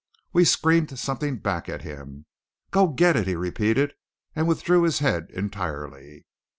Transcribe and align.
We 0.33 0.45
screamed 0.45 0.97
something 0.97 1.37
back 1.37 1.69
at 1.69 1.83
him. 1.83 2.25
"Go 2.71 2.87
get 2.87 3.15
it!" 3.15 3.27
he 3.27 3.35
repeated; 3.35 3.93
and 4.35 4.47
withdrew 4.47 4.81
his 4.81 4.97
head 4.97 5.27
entirely. 5.29 6.25